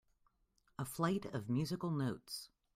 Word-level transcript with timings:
A 0.79 0.83
flight 0.85 1.25
of 1.27 1.47
musical 1.47 1.91
notes. 1.91 2.49